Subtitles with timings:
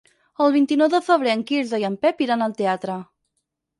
[0.45, 2.97] El vint-i-nou de febrer en Quirze i en Pep iran al teatre.